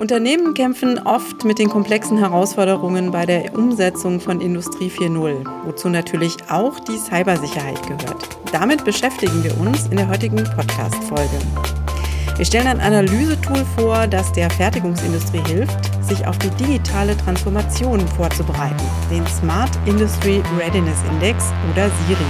[0.00, 6.38] Unternehmen kämpfen oft mit den komplexen Herausforderungen bei der Umsetzung von Industrie 4.0, wozu natürlich
[6.48, 8.26] auch die Cybersicherheit gehört.
[8.50, 11.38] Damit beschäftigen wir uns in der heutigen Podcast-Folge.
[12.34, 18.82] Wir stellen ein Analysetool vor, das der Fertigungsindustrie hilft, sich auf die digitale Transformation vorzubereiten,
[19.10, 22.24] den Smart Industry Readiness Index oder SIRI.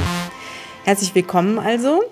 [0.82, 2.02] Herzlich willkommen also.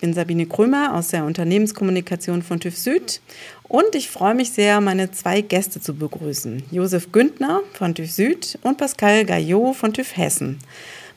[0.00, 3.20] Ich bin Sabine Krömer aus der Unternehmenskommunikation von TÜV Süd
[3.64, 6.62] und ich freue mich sehr, meine zwei Gäste zu begrüßen.
[6.70, 10.58] Josef Güntner von TÜV Süd und Pascal Gaillot von TÜV Hessen.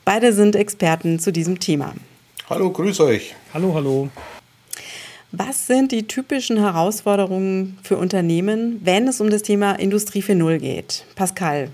[0.04, 1.94] Beide sind Experten zu diesem Thema.
[2.50, 3.34] Hallo, grüß euch.
[3.54, 4.10] Hallo, hallo.
[5.32, 11.06] Was sind die typischen Herausforderungen für Unternehmen, wenn es um das Thema Industrie 4.0 geht?
[11.14, 11.70] Pascal.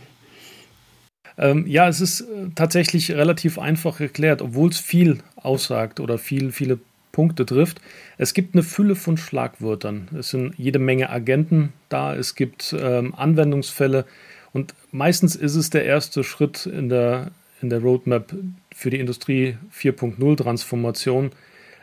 [1.37, 6.53] Ähm, ja, es ist äh, tatsächlich relativ einfach erklärt, obwohl es viel aussagt oder viel,
[6.53, 6.79] viele
[7.13, 7.81] Punkte trifft.
[8.19, 10.09] Es gibt eine Fülle von Schlagwörtern.
[10.19, 12.15] Es sind jede Menge Agenten da.
[12.15, 14.05] Es gibt ähm, Anwendungsfälle.
[14.53, 17.31] Und meistens ist es der erste Schritt in der,
[17.63, 18.35] in der Roadmap
[18.75, 21.31] für die Industrie 4.0 Transformation,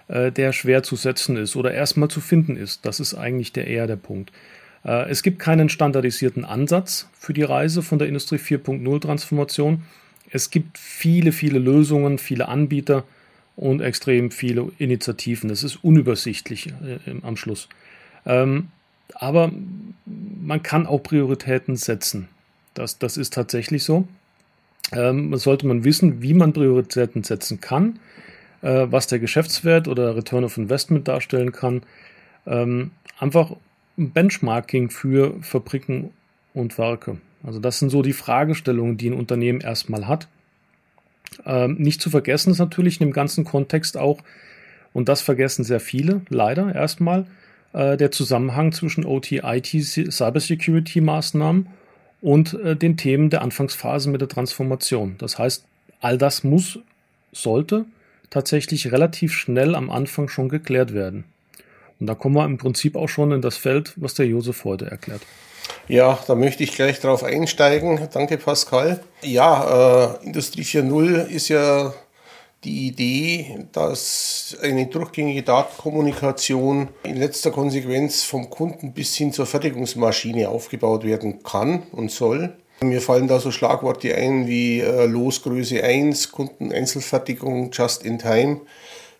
[0.07, 2.85] äh, der schwer zu setzen ist oder erstmal zu finden ist.
[2.85, 4.31] Das ist eigentlich der eher der Punkt.
[4.83, 9.83] Äh, es gibt keinen standardisierten Ansatz für die Reise von der Industrie 4.0 Transformation.
[10.30, 13.05] Es gibt viele, viele Lösungen, viele Anbieter
[13.58, 15.50] und extrem viele Initiativen.
[15.50, 17.67] Es ist unübersichtlich äh, am Schluss.
[18.25, 18.69] Ähm,
[19.16, 19.52] aber
[20.05, 22.30] man kann auch Prioritäten setzen.
[22.73, 24.08] Das, das ist tatsächlich so.
[24.94, 27.99] Ähm, sollte man wissen, wie man Prioritäten setzen kann,
[28.61, 31.81] äh, was der Geschäftswert oder Return of Investment darstellen kann.
[32.45, 33.52] Ähm, einfach
[33.97, 36.11] ein Benchmarking für Fabriken
[36.53, 37.17] und Werke.
[37.44, 40.27] Also das sind so die Fragestellungen, die ein Unternehmen erstmal hat.
[41.45, 44.22] Ähm, nicht zu vergessen ist natürlich in dem ganzen Kontext auch,
[44.94, 47.25] und das vergessen sehr viele, leider erstmal,
[47.73, 51.67] äh, der Zusammenhang zwischen OT, IT, Cybersecurity-Maßnahmen
[52.22, 55.16] und äh, den Themen der Anfangsphase mit der Transformation.
[55.20, 55.66] Das heißt,
[56.02, 56.80] all das muss,
[57.32, 57.86] sollte
[58.30, 61.26] tatsächlich relativ schnell am Anfang schon geklärt werden.
[61.99, 64.89] Und da kommen wir im Prinzip auch schon in das Feld, was der Josef heute
[64.89, 65.21] erklärt.
[65.87, 68.09] Ja, da möchte ich gleich drauf einsteigen.
[68.11, 68.99] Danke, Pascal.
[69.21, 71.93] Ja, äh, Industrie 4.0 ist ja
[72.65, 80.49] die Idee, dass eine durchgängige Datenkommunikation in letzter Konsequenz vom Kunden bis hin zur Fertigungsmaschine
[80.49, 82.58] aufgebaut werden kann und soll.
[82.81, 88.61] Mir fallen da so Schlagworte ein wie äh, Losgröße 1, Kundeneinzelfertigung, Just in Time,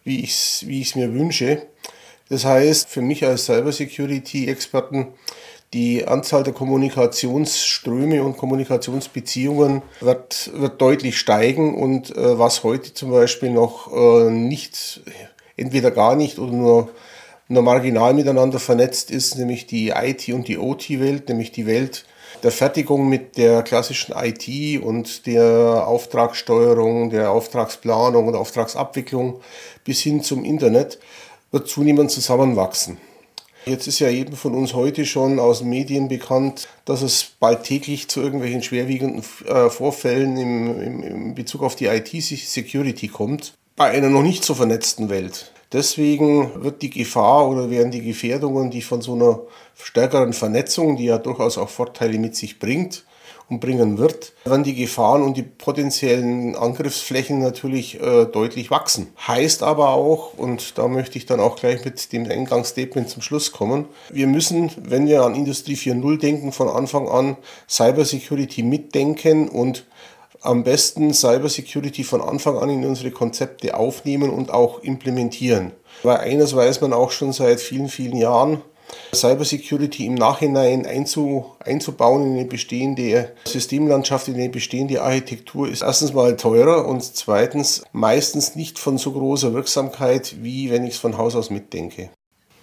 [0.04, 1.64] wie ich es wie mir wünsche.
[2.30, 5.08] Das heißt, für mich als Cybersecurity-Experten
[5.74, 13.12] die Anzahl der Kommunikationsströme und Kommunikationsbeziehungen wird, wird deutlich steigen und äh, was heute zum
[13.12, 15.02] Beispiel noch äh, nicht,
[15.58, 16.90] entweder gar nicht oder nur,
[17.50, 22.06] nur marginal miteinander vernetzt ist, nämlich die IT- und die OT-Welt, nämlich die Welt
[22.44, 29.42] der Fertigung mit der klassischen IT und der Auftragssteuerung, der Auftragsplanung und Auftragsabwicklung
[29.84, 31.00] bis hin zum Internet
[31.52, 32.98] wird zunehmend zusammenwachsen.
[33.68, 37.64] Jetzt ist ja jedem von uns heute schon aus den Medien bekannt, dass es bald
[37.64, 43.90] täglich zu irgendwelchen schwerwiegenden äh, Vorfällen im, im, im Bezug auf die IT-Security kommt, bei
[43.90, 45.52] einer noch nicht so vernetzten Welt.
[45.74, 49.42] Deswegen wird die Gefahr oder werden die Gefährdungen, die von so einer
[49.76, 53.04] stärkeren Vernetzung, die ja durchaus auch Vorteile mit sich bringt,
[53.50, 59.08] und bringen wird, werden die Gefahren und die potenziellen Angriffsflächen natürlich äh, deutlich wachsen.
[59.26, 63.52] Heißt aber auch, und da möchte ich dann auch gleich mit dem Eingangsstatement zum Schluss
[63.52, 67.38] kommen, wir müssen, wenn wir an Industrie 4.0 denken, von Anfang an
[67.70, 69.86] Cybersecurity mitdenken und
[70.42, 75.72] am besten Cybersecurity von Anfang an in unsere Konzepte aufnehmen und auch implementieren.
[76.04, 78.62] Weil eines weiß man auch schon seit vielen, vielen Jahren,
[79.14, 86.14] Cybersecurity im Nachhinein einzu, einzubauen in eine bestehende Systemlandschaft, in eine bestehende Architektur ist erstens
[86.14, 91.18] mal teurer und zweitens meistens nicht von so großer Wirksamkeit, wie wenn ich es von
[91.18, 92.10] Haus aus mitdenke.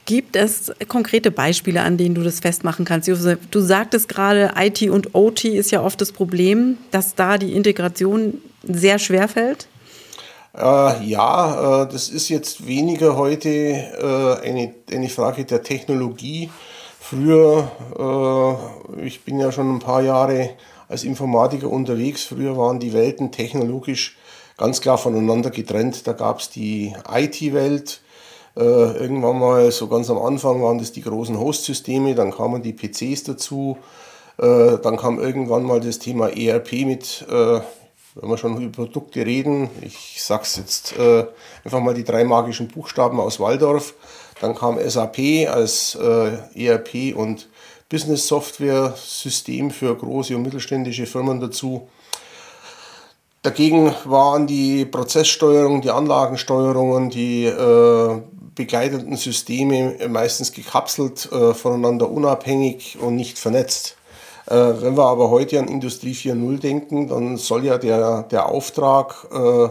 [0.06, 3.08] Gibt es konkrete Beispiele, an denen du das festmachen kannst?
[3.08, 7.54] Josef, du sagtest gerade, IT und OT ist ja oft das Problem, dass da die
[7.54, 9.66] Integration sehr schwer fällt.
[10.56, 16.50] Äh, ja, äh, das ist jetzt weniger heute äh, eine, eine Frage der Technologie.
[17.00, 20.50] Früher, äh, ich bin ja schon ein paar Jahre
[20.88, 24.16] als Informatiker unterwegs, früher waren die Welten technologisch
[24.56, 26.06] ganz klar voneinander getrennt.
[26.06, 28.00] Da gab es die IT-Welt,
[28.56, 32.72] äh, irgendwann mal so ganz am Anfang waren das die großen Host-Systeme, dann kamen die
[32.72, 33.76] PCs dazu,
[34.38, 37.26] äh, dann kam irgendwann mal das Thema ERP mit
[38.14, 41.26] wenn wir schon über Produkte reden, ich sag's jetzt äh,
[41.64, 43.94] einfach mal die drei magischen Buchstaben aus Waldorf.
[44.40, 47.48] Dann kam SAP als äh, ERP und
[47.88, 51.88] Business-Software-System für große und mittelständische Firmen dazu.
[53.42, 58.20] Dagegen waren die Prozesssteuerung, die Anlagensteuerungen, die äh,
[58.54, 63.96] begleitenden Systeme meistens gekapselt, äh, voneinander unabhängig und nicht vernetzt.
[64.46, 69.26] Äh, wenn wir aber heute an Industrie 4.0 denken, dann soll ja der, der Auftrag,
[69.32, 69.68] äh,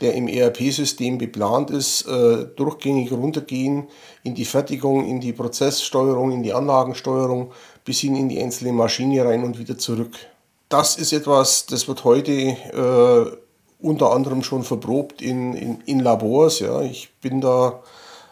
[0.00, 3.88] der im ERP-System geplant ist, äh, durchgängig runtergehen
[4.24, 7.52] in die Fertigung, in die Prozesssteuerung, in die Anlagensteuerung,
[7.84, 10.10] bis hin in die einzelne Maschine rein und wieder zurück
[10.68, 13.36] das ist etwas, das wird heute äh,
[13.80, 16.60] unter anderem schon verprobt in, in, in Labors.
[16.60, 16.82] Ja.
[16.82, 17.80] Ich bin da,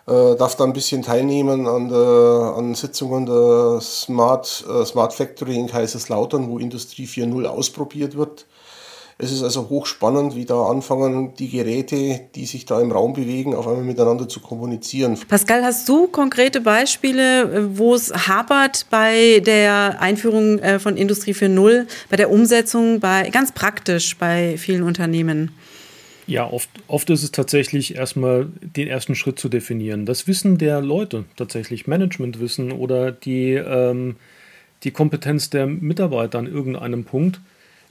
[0.07, 5.57] äh, darf da ein bisschen teilnehmen an, der, an Sitzungen der Smart, äh, Smart Factory
[5.57, 8.47] in Kaiserslautern, wo Industrie 4.0 ausprobiert wird.
[9.17, 13.55] Es ist also hochspannend, wie da anfangen die Geräte, die sich da im Raum bewegen,
[13.55, 15.17] auf einmal miteinander zu kommunizieren.
[15.29, 21.33] Pascal, hast du konkrete Beispiele, äh, wo es hapert bei der Einführung äh, von Industrie
[21.33, 25.53] 4.0, bei der Umsetzung, bei, ganz praktisch bei vielen Unternehmen?
[26.27, 30.07] Ja, oft, oft ist es tatsächlich erstmal den ersten Schritt zu definieren.
[30.07, 34.17] Das Wissen der Leute, tatsächlich Managementwissen oder die, ähm,
[34.85, 37.41] die Kompetenz der Mitarbeiter an irgendeinem Punkt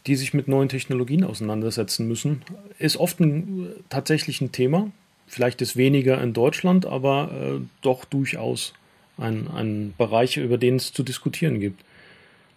[0.07, 2.41] die sich mit neuen Technologien auseinandersetzen müssen,
[2.77, 4.91] ist oft ein, tatsächlich ein Thema.
[5.27, 8.73] Vielleicht ist weniger in Deutschland, aber äh, doch durchaus
[9.17, 11.83] ein, ein Bereich, über den es zu diskutieren gibt.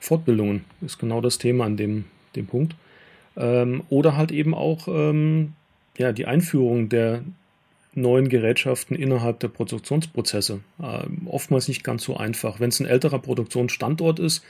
[0.01, 2.75] Fortbildungen ist genau das Thema an dem, dem Punkt.
[3.37, 5.53] Ähm, oder halt eben auch ähm,
[5.99, 7.23] ja, die Einführung der
[7.95, 10.61] neuen Gerätschaften innerhalb der Produktionsprozesse.
[10.83, 12.61] Ähm, oftmals nicht ganz so einfach.
[12.61, 14.45] Wenn es ein älterer Produktionsstandort ist,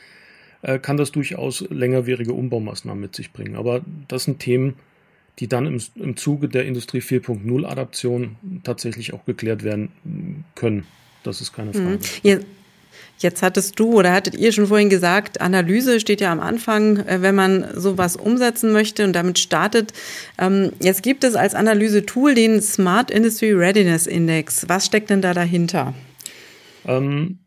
[0.62, 3.54] äh, kann das durchaus längerwierige Umbaumaßnahmen mit sich bringen.
[3.56, 4.75] Aber das sind Themen,
[5.38, 10.87] die dann im, im Zuge der Industrie 4.0 Adaption tatsächlich auch geklärt werden können.
[11.22, 11.98] Das ist keine Frage.
[11.98, 12.00] Mhm.
[12.22, 12.38] Ja.
[13.19, 17.23] Jetzt hattest du oder hattet ihr schon vorhin gesagt, Analyse steht ja am Anfang, äh,
[17.23, 19.93] wenn man sowas umsetzen möchte und damit startet.
[20.39, 24.69] Ähm, jetzt gibt es als Analyse-Tool den Smart Industry Readiness Index.
[24.69, 25.95] Was steckt denn da dahinter?
[26.85, 27.39] Ähm,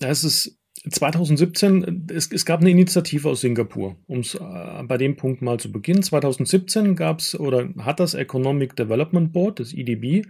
[0.00, 0.58] es ist
[0.90, 5.58] 2017, es, es, gab eine Initiative aus Singapur, um es äh, bei dem Punkt mal
[5.58, 6.02] zu beginnen.
[6.02, 10.22] 2017 gab es oder hat das Economic Development Board, das EDB,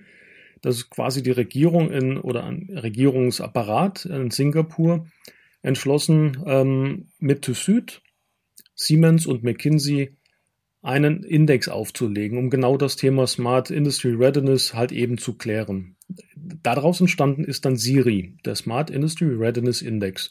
[0.63, 5.07] das ist quasi die Regierung in oder ein Regierungsapparat in Singapur,
[5.61, 8.03] entschlossen, ähm, mit Süd,
[8.75, 10.17] Siemens und McKinsey
[10.83, 15.97] einen Index aufzulegen, um genau das Thema Smart Industry Readiness halt eben zu klären.
[16.37, 20.29] Daraus entstanden ist dann Siri, der Smart Industry Readiness Index.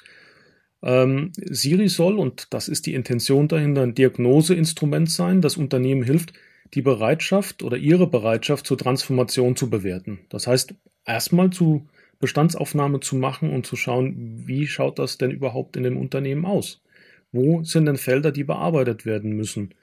[0.83, 6.33] Ähm, Siri soll, und das ist die Intention dahinter, ein Diagnoseinstrument sein, das Unternehmen hilft,
[6.73, 10.19] die Bereitschaft oder ihre Bereitschaft zur Transformation zu bewerten.
[10.29, 10.73] Das heißt,
[11.05, 11.87] erstmal zu
[12.19, 16.81] Bestandsaufnahme zu machen und zu schauen, wie schaut das denn überhaupt in dem Unternehmen aus?
[17.31, 19.73] Wo sind denn Felder, die bearbeitet werden müssen?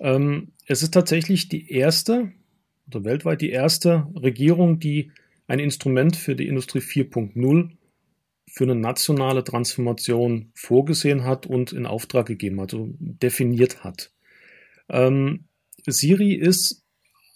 [0.00, 2.32] Ähm, es ist tatsächlich die erste,
[2.88, 5.12] oder weltweit die erste Regierung, die
[5.46, 7.70] ein Instrument für die Industrie 4.0
[8.48, 14.12] für eine nationale Transformation vorgesehen hat und in Auftrag gegeben hat, also definiert hat.
[14.88, 15.46] Ähm,
[15.92, 16.82] Siri ist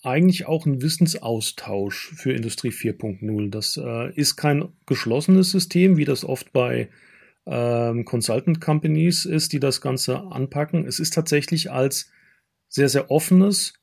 [0.02, 3.50] eigentlich auch ein Wissensaustausch für Industrie 4.0.
[3.50, 6.88] Das äh, ist kein geschlossenes System, wie das oft bei
[7.46, 10.86] ähm, Consultant Companies ist, die das Ganze anpacken.
[10.86, 12.10] Es ist tatsächlich als
[12.68, 13.74] sehr, sehr offenes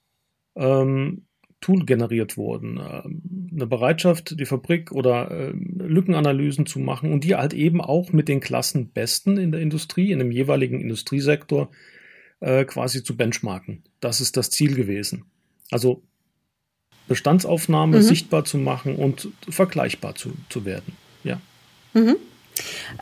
[0.56, 1.26] ähm,
[1.60, 2.80] Tool generiert worden.
[2.80, 8.14] Ähm, eine Bereitschaft, die Fabrik oder äh, Lückenanalysen zu machen und die halt eben auch
[8.14, 11.72] mit den Klassenbesten in der Industrie, in dem jeweiligen Industriesektor
[12.40, 13.84] äh, quasi zu benchmarken.
[14.00, 15.26] Das ist das Ziel gewesen.
[15.72, 16.02] Also
[17.08, 18.02] Bestandsaufnahme mhm.
[18.02, 20.98] sichtbar zu machen und vergleichbar zu, zu werden.
[21.24, 21.40] Ja.
[21.94, 22.18] Mhm.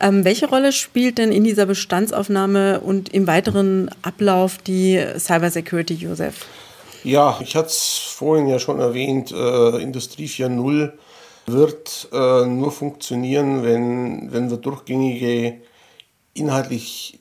[0.01, 6.47] Ähm, welche Rolle spielt denn in dieser Bestandsaufnahme und im weiteren Ablauf die Cybersecurity, Josef?
[7.03, 10.93] Ja, ich hatte es vorhin ja schon erwähnt, äh, Industrie 4.0
[11.45, 15.61] wird äh, nur funktionieren, wenn, wenn wir durchgängige,
[16.33, 17.19] inhaltlich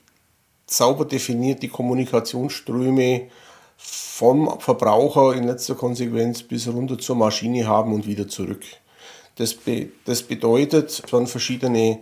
[0.77, 3.27] sauber definierte Kommunikationsströme
[3.77, 8.63] vom Verbraucher in letzter Konsequenz bis runter zur Maschine haben und wieder zurück.
[9.35, 11.99] Das, be das bedeutet, es werden verschiedene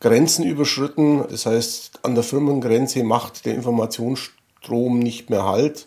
[0.00, 1.24] Grenzen überschritten.
[1.30, 5.86] Das heißt, an der Firmengrenze macht der Informationsstrom nicht mehr Halt.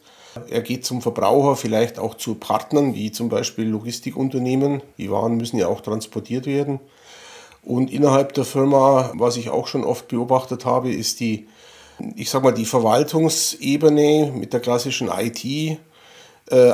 [0.49, 4.81] Er geht zum Verbraucher, vielleicht auch zu Partnern, wie zum Beispiel Logistikunternehmen.
[4.97, 6.79] Die Waren müssen ja auch transportiert werden.
[7.63, 11.47] Und innerhalb der Firma, was ich auch schon oft beobachtet habe, ist die,
[12.15, 15.77] ich sag mal, die Verwaltungsebene mit der klassischen IT äh,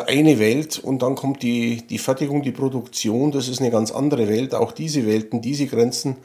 [0.08, 4.28] eine Welt und dann kommt die, die Fertigung, die Produktion, das ist eine ganz andere
[4.28, 4.56] Welt.
[4.56, 6.18] Auch diese Welten, diese Grenzen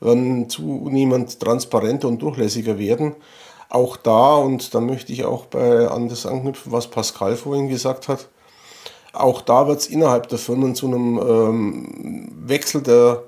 [0.00, 3.14] werden zunehmend transparenter und durchlässiger werden.
[3.68, 8.08] Auch da, und da möchte ich auch bei, an das anknüpfen, was Pascal vorhin gesagt
[8.08, 8.28] hat,
[9.12, 13.22] auch da wird es innerhalb der Firmen zu einem ähm, Wechsel der,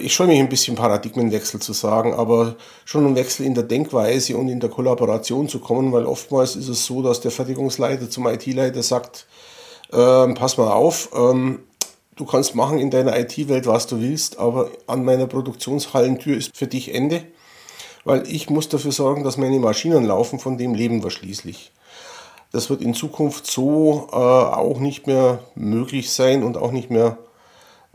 [0.00, 4.36] ich scheue mich ein bisschen Paradigmenwechsel zu sagen, aber schon ein Wechsel in der Denkweise
[4.36, 8.26] und in der Kollaboration zu kommen, weil oftmals ist es so, dass der Fertigungsleiter zum
[8.28, 9.26] IT-Leiter sagt,
[9.92, 11.60] ähm, pass mal auf, ähm,
[12.14, 16.68] du kannst machen in deiner IT-Welt, was du willst, aber an meiner Produktionshallentür ist für
[16.68, 17.24] dich Ende,
[18.04, 21.72] weil ich muss dafür sorgen, dass meine Maschinen laufen, von dem leben wir schließlich.
[22.52, 27.18] Das wird in Zukunft so äh, auch nicht mehr möglich sein und auch nicht mehr,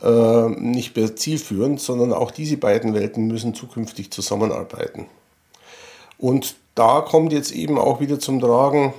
[0.01, 5.07] äh, nicht mehr zielführend, sondern auch diese beiden Welten müssen zukünftig zusammenarbeiten.
[6.17, 8.93] Und da kommt jetzt eben auch wieder zum Tragen,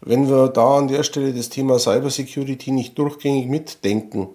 [0.00, 4.28] wenn wir da an der Stelle das Thema Cybersecurity nicht durchgängig mitdenken,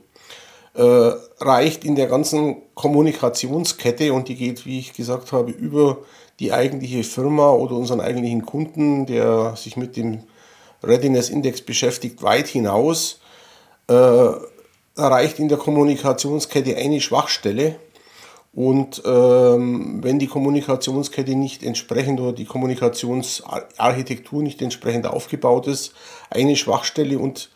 [0.75, 5.97] äh, reicht in der ganzen Kommunikationskette und die geht, wie ich gesagt habe, über
[6.39, 10.23] die eigentliche Firma oder unseren eigentlichen Kunden, der sich mit dem
[10.83, 13.19] Readiness Index beschäftigt, weit hinaus,
[13.89, 14.29] äh,
[14.97, 17.75] erreicht in der Kommunikationskette eine Schwachstelle.
[18.53, 25.93] Und ähm, wenn die Kommunikationskette nicht entsprechend oder die Kommunikationsarchitektur nicht entsprechend aufgebaut ist,
[26.31, 27.51] eine Schwachstelle und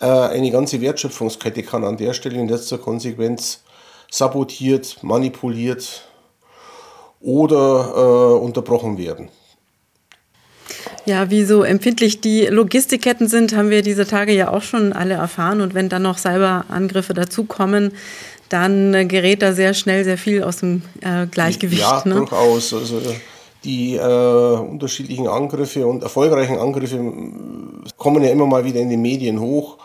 [0.00, 3.62] äh, eine ganze Wertschöpfungskette kann an der Stelle in letzter Konsequenz
[4.10, 6.08] sabotiert, manipuliert,
[7.20, 9.28] oder äh, unterbrochen werden.
[11.06, 15.14] Ja, wie so empfindlich die Logistikketten sind, haben wir diese Tage ja auch schon alle
[15.14, 15.60] erfahren.
[15.60, 17.92] Und wenn dann noch Cyberangriffe dazukommen,
[18.48, 21.82] dann gerät da sehr schnell sehr viel aus dem äh, Gleichgewicht.
[21.82, 22.14] Ja, ne?
[22.16, 22.72] durchaus.
[22.72, 23.00] Also
[23.64, 26.98] die äh, unterschiedlichen Angriffe und erfolgreichen Angriffe
[27.96, 29.78] kommen ja immer mal wieder in den Medien hoch.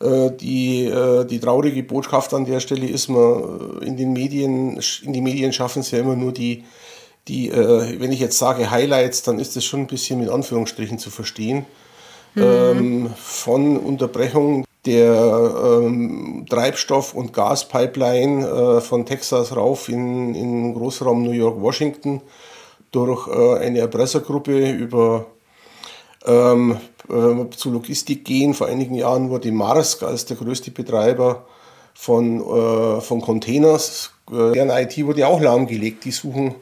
[0.00, 4.80] Äh, die, äh, die traurige Botschaft an der Stelle ist, man äh, in den Medien,
[5.02, 6.64] in die Medien schaffen es ja immer nur die,
[7.28, 11.10] die wenn ich jetzt sage Highlights, dann ist das schon ein bisschen mit Anführungsstrichen zu
[11.10, 11.64] verstehen.
[12.34, 12.42] Mhm.
[12.42, 21.22] Ähm, von Unterbrechung der ähm, Treibstoff- und Gaspipeline äh, von Texas rauf in, in Großraum
[21.22, 22.20] New York, Washington
[22.90, 25.26] durch äh, eine Erpressergruppe über
[26.26, 31.44] ähm, wir zu Logistik gehen, vor einigen Jahren wurde Marsk als der größte Betreiber
[31.92, 36.04] von, äh, von Containers, äh, deren IT wurde auch lahmgelegt.
[36.04, 36.54] Die suchen,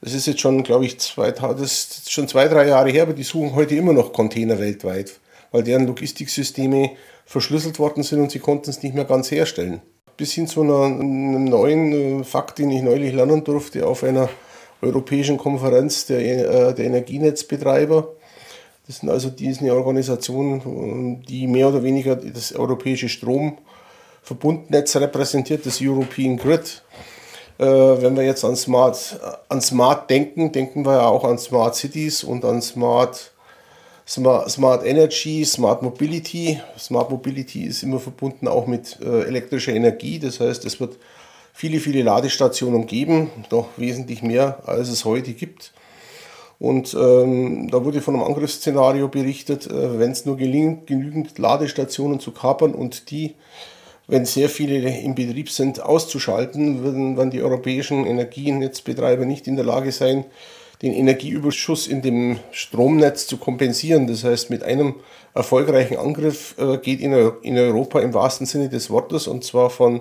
[0.00, 3.12] das ist jetzt schon, glaube ich, zwei, das ist schon zwei, drei Jahre her, aber
[3.12, 5.18] die suchen heute immer noch Container weltweit,
[5.50, 6.90] weil deren Logistiksysteme
[7.26, 9.80] verschlüsselt worden sind und sie konnten es nicht mehr ganz herstellen.
[10.16, 14.28] Bis hin zu einer, einem neuen äh, Fakt, den ich neulich lernen durfte auf einer
[14.82, 18.08] europäischen Konferenz der, äh, der Energienetzbetreiber
[18.88, 26.38] das sind also diese Organisationen, die mehr oder weniger das europäische Stromverbundnetz repräsentiert, das European
[26.38, 26.82] Grid.
[27.58, 31.74] Äh, wenn wir jetzt an Smart, an Smart denken, denken wir ja auch an Smart
[31.74, 33.32] Cities und an Smart,
[34.06, 36.60] Smart, Smart Energy, Smart Mobility.
[36.78, 40.20] Smart Mobility ist immer verbunden auch mit äh, elektrischer Energie.
[40.20, 40.98] Das heißt, es wird
[41.52, 45.72] viele, viele Ladestationen geben, noch wesentlich mehr, als es heute gibt.
[46.60, 52.20] Und ähm, da wurde von einem Angriffsszenario berichtet, äh, wenn es nur gelingt, genügend Ladestationen
[52.20, 53.34] zu kapern und die,
[54.08, 59.66] wenn sehr viele im Betrieb sind, auszuschalten, würden dann die europäischen Energienetzbetreiber nicht in der
[59.66, 60.24] Lage sein,
[60.80, 64.06] den Energieüberschuss in dem Stromnetz zu kompensieren.
[64.06, 64.94] Das heißt, mit einem
[65.34, 70.00] erfolgreichen Angriff äh, geht in, Europa im wahrsten Sinne des Wortes und zwar von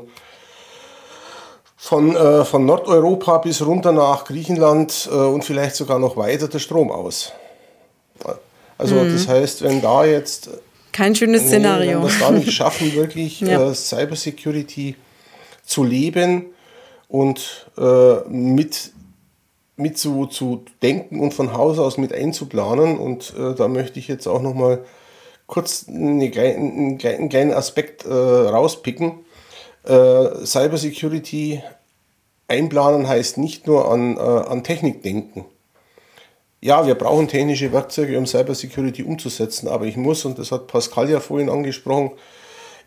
[1.80, 6.58] von, äh, von Nordeuropa bis runter nach Griechenland äh, und vielleicht sogar noch weiter der
[6.58, 7.34] Strom aus.
[8.80, 9.14] Also mhm.
[9.14, 10.50] das heißt, wenn da jetzt...
[10.98, 12.02] Kein schönes nee, Szenario.
[12.02, 13.70] Wir es da nicht schaffen, wirklich ja.
[13.70, 14.96] äh, Cybersecurity
[15.64, 16.48] zu leben
[17.08, 18.92] und äh, mit,
[19.76, 22.98] mit zu, zu denken und von Haus aus mit einzuplanen.
[22.98, 24.84] Und äh, da möchte ich jetzt auch nochmal
[25.46, 29.20] kurz eine, einen, einen kleinen Aspekt äh, rauspicken
[29.88, 31.64] äh, Cybersecurity
[32.48, 35.46] einplanen heißt nicht nur an, äh, an Technik denken.
[36.60, 41.10] Ja, wir brauchen technische Werkzeuge, um Cybersecurity umzusetzen, aber ich muss, und das hat Pascal
[41.10, 42.12] ja vorhin angesprochen,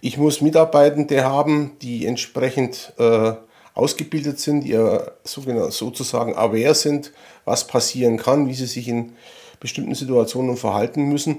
[0.00, 3.32] ich muss Mitarbeitende haben, die entsprechend äh,
[3.74, 7.12] ausgebildet sind, die äh, sozusagen aware sind,
[7.44, 9.12] was passieren kann, wie sie sich in
[9.60, 11.38] bestimmten Situationen verhalten müssen.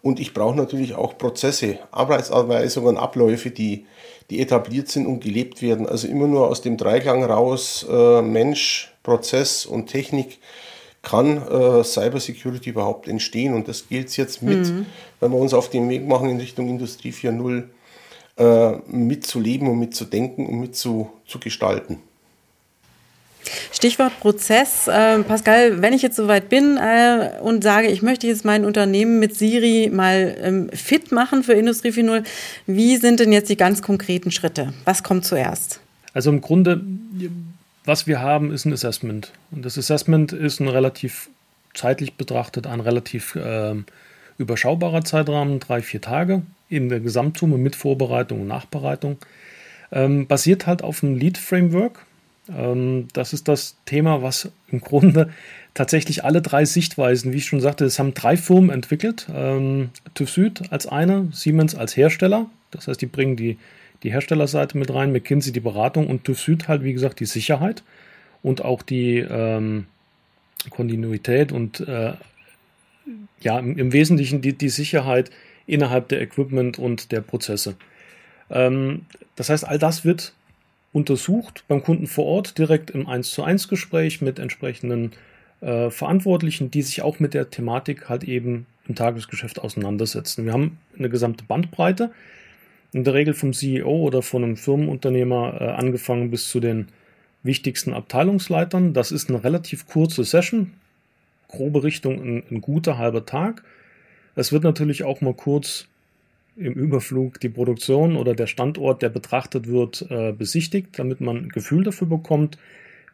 [0.00, 3.84] Und ich brauche natürlich auch Prozesse, Arbeitsanweisungen, Abläufe, die
[4.30, 5.88] die etabliert sind und gelebt werden.
[5.88, 10.38] Also immer nur aus dem Dreiklang raus, äh, Mensch, Prozess und Technik
[11.02, 13.54] kann äh, Cybersecurity überhaupt entstehen.
[13.54, 14.86] Und das gilt jetzt mit, mhm.
[15.20, 17.64] wenn wir uns auf den Weg machen in Richtung Industrie 4.0,
[18.38, 21.98] äh, mitzuleben und mitzudenken und mitzugestalten.
[23.72, 24.88] Stichwort Prozess.
[24.88, 29.18] Äh, Pascal, wenn ich jetzt soweit bin äh, und sage, ich möchte jetzt mein Unternehmen
[29.18, 32.24] mit Siri mal ähm, fit machen für Industrie 4.0,
[32.66, 34.72] wie sind denn jetzt die ganz konkreten Schritte?
[34.84, 35.80] Was kommt zuerst?
[36.12, 36.80] Also im Grunde,
[37.88, 39.32] was wir haben, ist ein Assessment.
[39.50, 41.30] Und das Assessment ist ein relativ
[41.74, 43.74] zeitlich betrachtet ein relativ äh,
[44.36, 49.16] überschaubarer Zeitrahmen, drei, vier Tage in der Gesamtsumme mit Vorbereitung und Nachbereitung.
[49.90, 52.04] Ähm, basiert halt auf einem Lead-Framework.
[52.54, 55.30] Ähm, das ist das Thema, was im Grunde
[55.74, 59.26] tatsächlich alle drei Sichtweisen, wie ich schon sagte, es haben drei Firmen entwickelt.
[59.34, 62.46] Ähm, TÜV Süd als eine, Siemens als Hersteller.
[62.70, 63.56] Das heißt, die bringen die,
[64.02, 67.82] die Herstellerseite mit rein, McKinsey die Beratung und TÜV Süd halt, wie gesagt, die Sicherheit
[68.42, 69.86] und auch die ähm,
[70.70, 72.12] Kontinuität und äh,
[73.40, 75.30] ja, im, im Wesentlichen die, die Sicherheit
[75.66, 77.76] innerhalb der Equipment und der Prozesse.
[78.50, 79.02] Ähm,
[79.36, 80.34] das heißt, all das wird
[80.92, 85.12] untersucht beim Kunden vor Ort direkt im 1 zu 1 Gespräch mit entsprechenden
[85.60, 90.44] äh, Verantwortlichen, die sich auch mit der Thematik halt eben im Tagesgeschäft auseinandersetzen.
[90.46, 92.10] Wir haben eine gesamte Bandbreite,
[92.92, 96.88] in der Regel vom CEO oder von einem Firmenunternehmer äh, angefangen bis zu den
[97.42, 98.94] wichtigsten Abteilungsleitern.
[98.94, 100.72] Das ist eine relativ kurze Session,
[101.48, 103.62] grobe Richtung ein, ein guter halber Tag.
[104.34, 105.88] Es wird natürlich auch mal kurz
[106.56, 111.48] im Überflug die Produktion oder der Standort, der betrachtet wird, äh, besichtigt, damit man ein
[111.50, 112.58] Gefühl dafür bekommt,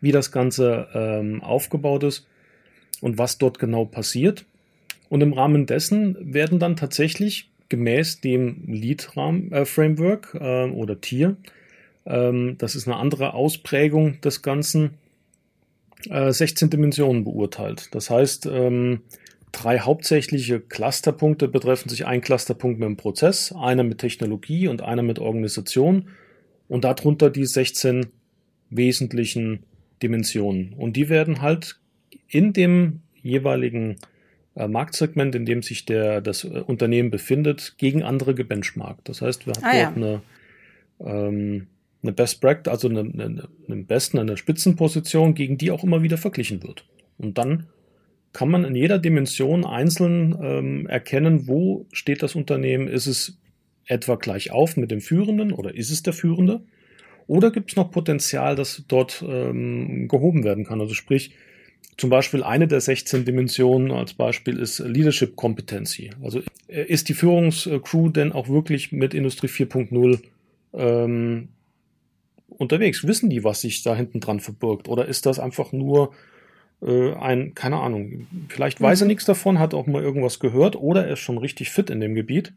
[0.00, 2.26] wie das Ganze ähm, aufgebaut ist
[3.00, 4.45] und was dort genau passiert.
[5.11, 11.37] Und im Rahmen dessen werden dann tatsächlich gemäß dem Lead-Framework äh, oder Tier,
[12.06, 14.99] ähm, das ist eine andere Ausprägung des Ganzen,
[16.09, 17.88] äh, 16 Dimensionen beurteilt.
[17.94, 19.00] Das heißt, ähm,
[19.52, 25.02] drei hauptsächliche Clusterpunkte betreffen sich ein Clusterpunkt mit dem Prozess, einer mit Technologie und einer
[25.02, 26.09] mit Organisation
[26.68, 28.06] und darunter die 16
[28.71, 29.61] wesentlichen
[30.02, 30.75] Dimensionen.
[30.75, 31.78] Und die werden halt
[32.28, 33.97] in dem jeweiligen
[34.54, 39.08] Marktsegment, in dem sich der, das äh, Unternehmen befindet, gegen andere gebenchmarkt.
[39.08, 40.23] Das heißt, wir haben ah, dort ja.
[41.08, 41.67] eine, ähm,
[42.02, 46.19] eine Best Practice, also eine, eine, eine besten, eine Spitzenposition, gegen die auch immer wieder
[46.19, 46.84] verglichen wird.
[47.19, 47.67] Und dann
[48.32, 52.88] kann man in jeder Dimension einzeln ähm, erkennen, wo steht das Unternehmen.
[52.88, 53.38] Ist es
[53.86, 56.62] etwa gleich auf mit dem Führenden oder ist es der Führende?
[57.26, 60.80] Oder gibt es noch Potenzial, das dort ähm, gehoben werden kann?
[60.80, 61.32] Also sprich,
[61.97, 66.10] zum Beispiel eine der 16 Dimensionen als Beispiel ist Leadership Competency.
[66.23, 70.18] Also äh, ist die Führungscrew denn auch wirklich mit Industrie 4.0
[70.75, 71.49] ähm,
[72.49, 73.06] unterwegs?
[73.06, 74.88] Wissen die, was sich da hinten dran verbirgt?
[74.88, 76.12] Oder ist das einfach nur
[76.82, 79.08] äh, ein, keine Ahnung, vielleicht weiß er mhm.
[79.08, 82.14] nichts davon, hat auch mal irgendwas gehört oder er ist schon richtig fit in dem
[82.14, 82.52] Gebiet.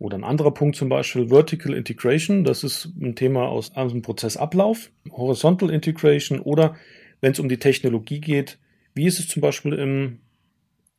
[0.00, 4.90] Oder ein anderer Punkt zum Beispiel Vertical Integration, das ist ein Thema aus einem Prozessablauf,
[5.10, 6.76] Horizontal Integration oder
[7.20, 8.58] wenn es um die Technologie geht,
[8.94, 10.18] wie ist es zum Beispiel im,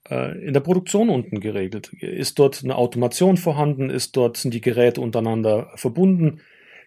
[0.10, 1.92] äh, in der Produktion unten geregelt?
[1.94, 3.90] Ist dort eine Automation vorhanden?
[3.90, 6.42] Ist dort, sind die Geräte untereinander verbunden?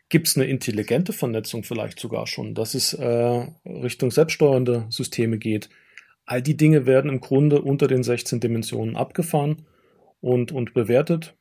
[0.08, 5.70] Gibt es eine intelligente Vernetzung vielleicht sogar schon, dass es äh, Richtung selbststeuernde Systeme geht?
[6.24, 9.66] All die Dinge werden im Grunde unter den 16 Dimensionen abgefahren
[10.20, 11.34] und, und bewertet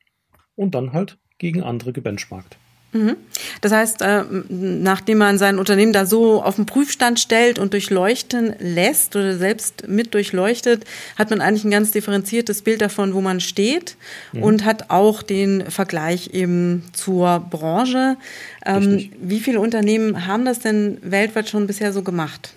[0.55, 2.57] und dann halt gegen andere gebenchmarkt.
[2.93, 3.15] Mhm.
[3.61, 8.55] Das heißt, äh, nachdem man sein Unternehmen da so auf den Prüfstand stellt und durchleuchten
[8.59, 10.83] lässt oder selbst mit durchleuchtet,
[11.17, 13.95] hat man eigentlich ein ganz differenziertes Bild davon, wo man steht
[14.33, 14.43] mhm.
[14.43, 18.17] und hat auch den Vergleich eben zur Branche.
[18.65, 22.53] Ähm, wie viele Unternehmen haben das denn weltweit schon bisher so gemacht?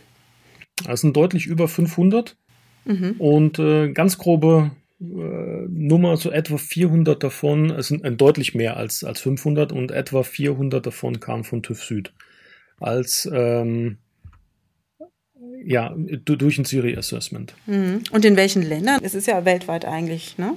[0.88, 2.36] Es sind deutlich über 500
[2.84, 3.14] mhm.
[3.18, 9.04] und äh, ganz grobe Nummer, so etwa 400 davon, es sind äh, deutlich mehr als,
[9.04, 12.12] als 500 und etwa 400 davon kamen von TÜV Süd.
[12.78, 13.98] Als, ähm,
[15.64, 17.54] ja, durch ein Siri Assessment.
[17.66, 18.02] Mhm.
[18.12, 19.00] Und in welchen Ländern?
[19.02, 20.54] Es ist ja weltweit eigentlich, ne?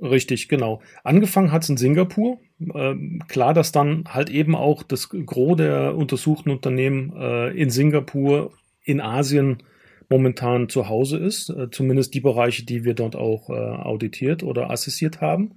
[0.00, 0.82] Richtig, genau.
[1.04, 2.38] Angefangen hat es in Singapur.
[2.74, 8.52] Ähm, klar, dass dann halt eben auch das Gros der untersuchten Unternehmen äh, in Singapur,
[8.82, 9.62] in Asien
[10.08, 14.70] momentan zu Hause ist, äh, zumindest die Bereiche, die wir dort auch äh, auditiert oder
[14.70, 15.52] assessiert haben.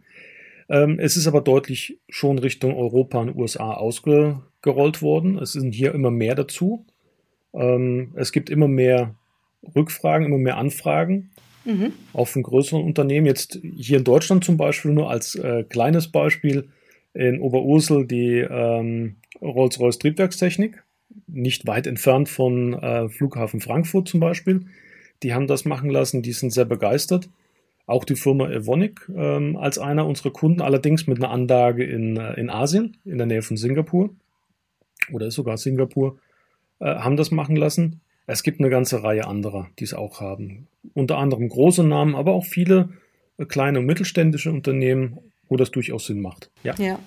[0.69, 5.37] Ähm, es ist aber deutlich schon Richtung Europa und USA ausgerollt worden.
[5.39, 6.85] Es sind hier immer mehr dazu.
[7.53, 9.15] Ähm, es gibt immer mehr
[9.75, 11.31] Rückfragen, immer mehr Anfragen.
[11.65, 11.93] Mhm.
[12.13, 13.25] Auch von größeren Unternehmen.
[13.25, 16.69] Jetzt hier in Deutschland zum Beispiel nur als äh, kleines Beispiel
[17.13, 20.83] in Oberursel die ähm, Rolls-Royce Triebwerkstechnik
[21.31, 24.65] nicht weit entfernt von äh, Flughafen Frankfurt zum Beispiel.
[25.23, 27.29] Die haben das machen lassen, die sind sehr begeistert.
[27.85, 32.33] Auch die Firma Evonik ähm, als einer unserer Kunden, allerdings mit einer Anlage in, äh,
[32.33, 34.11] in Asien, in der Nähe von Singapur
[35.11, 36.19] oder sogar Singapur,
[36.79, 38.01] äh, haben das machen lassen.
[38.27, 40.67] Es gibt eine ganze Reihe anderer, die es auch haben.
[40.93, 42.89] Unter anderem große Namen, aber auch viele
[43.37, 46.49] äh, kleine und mittelständische Unternehmen, wo das durchaus Sinn macht.
[46.63, 46.75] Ja.
[46.77, 46.99] ja.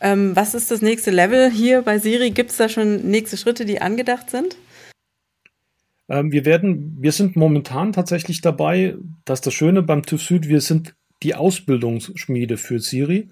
[0.00, 2.30] Ähm, was ist das nächste Level hier bei Siri?
[2.30, 4.56] Gibt es da schon nächste Schritte, die angedacht sind?
[6.08, 10.60] Ähm, wir werden, wir sind momentan tatsächlich dabei, dass das Schöne beim TÜV Süd, wir
[10.60, 13.30] sind die Ausbildungsschmiede für Siri.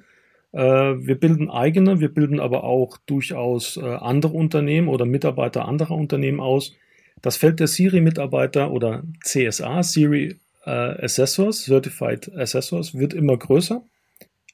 [0.52, 5.96] Äh, wir bilden eigene, wir bilden aber auch durchaus äh, andere Unternehmen oder Mitarbeiter anderer
[5.96, 6.74] Unternehmen aus.
[7.22, 13.82] Das Feld der Siri-Mitarbeiter oder CSA, Siri äh, Assessors, Certified Assessors, wird immer größer.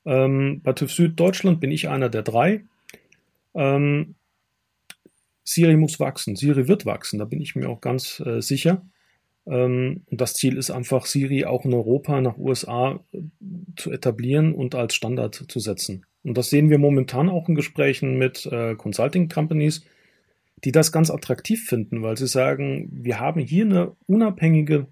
[0.07, 2.62] Ähm, bei TÜV Süd Deutschland bin ich einer der drei.
[3.55, 4.14] Ähm,
[5.45, 8.83] Siri muss wachsen, Siri wird wachsen, da bin ich mir auch ganz äh, sicher.
[9.47, 13.21] Ähm, und das Ziel ist einfach, Siri auch in Europa, nach USA äh,
[13.77, 16.05] zu etablieren und als Standard zu setzen.
[16.25, 19.85] Und das sehen wir momentan auch in Gesprächen mit äh, Consulting Companies,
[20.64, 24.87] die das ganz attraktiv finden, weil sie sagen, wir haben hier eine unabhängige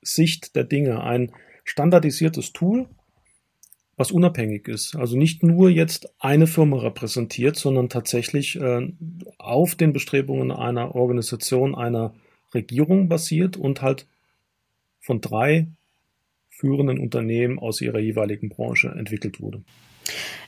[0.00, 1.30] Sicht der Dinge, ein
[1.64, 2.88] standardisiertes Tool,
[4.02, 4.96] was unabhängig ist.
[4.96, 8.88] Also nicht nur jetzt eine Firma repräsentiert, sondern tatsächlich äh,
[9.38, 12.12] auf den Bestrebungen einer Organisation, einer
[12.52, 14.08] Regierung basiert und halt
[14.98, 15.68] von drei
[16.48, 19.62] führenden Unternehmen aus ihrer jeweiligen Branche entwickelt wurde.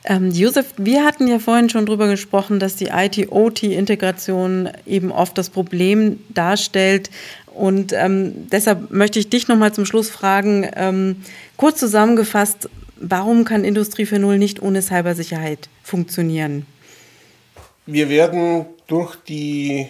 [0.03, 5.49] Ähm, Josef, wir hatten ja vorhin schon darüber gesprochen, dass die IT-OT-Integration eben oft das
[5.49, 7.09] Problem darstellt.
[7.53, 11.21] Und ähm, deshalb möchte ich dich nochmal zum Schluss fragen, ähm,
[11.55, 16.65] kurz zusammengefasst, warum kann Industrie 4.0 nicht ohne Cybersicherheit funktionieren?
[17.85, 19.87] Wir werden durch die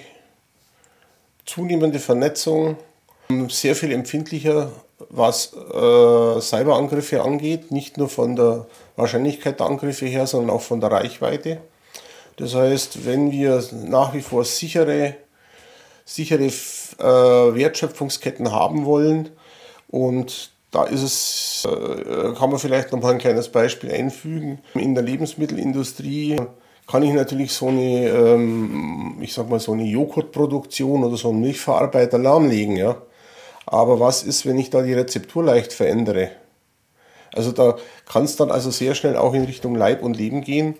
[1.45, 2.77] zunehmende Vernetzung
[3.49, 4.71] sehr viel empfindlicher,
[5.09, 8.65] was äh, Cyberangriffe angeht, nicht nur von der
[8.95, 11.59] Wahrscheinlichkeit der Angriffe her, sondern auch von der Reichweite.
[12.37, 15.15] Das heißt, wenn wir nach wie vor sichere,
[16.03, 17.03] sichere äh,
[17.55, 19.29] Wertschöpfungsketten haben wollen
[19.87, 24.59] und da ist es, äh, kann man vielleicht noch mal ein kleines Beispiel einfügen.
[24.73, 26.35] In der Lebensmittelindustrie
[26.85, 31.39] kann ich natürlich so eine, ähm, ich sag mal, so eine Joghurtproduktion oder so einen
[31.39, 32.97] Milchverarbeiter lahmlegen, ja.
[33.65, 36.31] Aber was ist, wenn ich da die Rezeptur leicht verändere?
[37.33, 40.75] Also da kann es dann also sehr schnell auch in Richtung Leib und Leben gehen.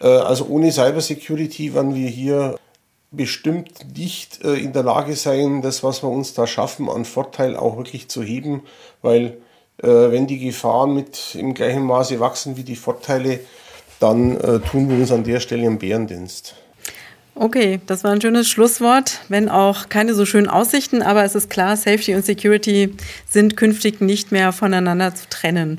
[0.00, 2.58] Äh, also ohne Cybersecurity werden wir hier
[3.10, 7.56] bestimmt nicht äh, in der Lage sein, das, was wir uns da schaffen, an Vorteil
[7.56, 8.62] auch wirklich zu heben,
[9.02, 9.38] weil
[9.78, 13.40] äh, wenn die Gefahren mit im gleichen Maße wachsen wie die Vorteile,
[14.00, 16.54] dann äh, tun wir uns an der Stelle einen Bärendienst.
[17.40, 21.48] Okay, das war ein schönes Schlusswort, wenn auch keine so schönen Aussichten, aber es ist
[21.48, 22.96] klar, Safety und Security
[23.28, 25.78] sind künftig nicht mehr voneinander zu trennen.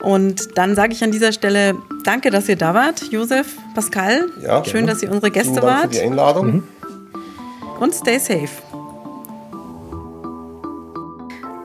[0.00, 4.26] Und dann sage ich an dieser Stelle danke, dass ihr da wart, Josef, Pascal.
[4.42, 5.94] Ja, Schön, dass ihr unsere Gäste Vielen Dank wart.
[5.94, 6.46] Für die Einladung.
[6.46, 6.62] Mhm.
[7.80, 8.50] Und stay safe.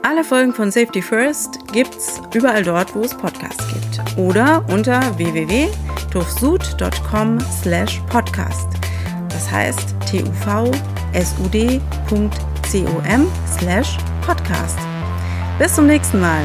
[0.04, 4.00] Alle Folgen von Safety First gibt's überall dort, wo es Podcasts gibt.
[4.18, 8.83] Oder unter www.tufsud.com slash podcast.
[9.34, 10.72] Das heißt tuvsud.com
[13.58, 14.80] slash podcast.
[15.60, 16.44] Bis zum nächsten Mal.